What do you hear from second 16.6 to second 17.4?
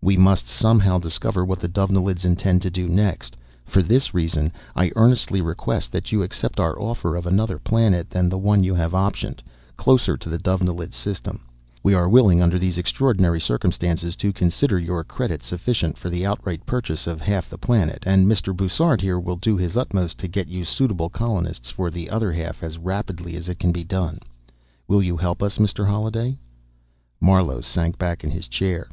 purchase of